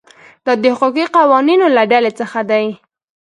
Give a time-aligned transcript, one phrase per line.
[0.45, 2.65] دا د حقوقي قوانینو له ډلې څخه دي.